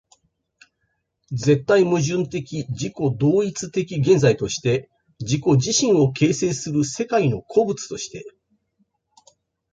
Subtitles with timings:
[1.31, 4.89] 絶対矛盾的自己同一的現在として
[5.19, 8.25] 自己自身を形成する世界の個物として、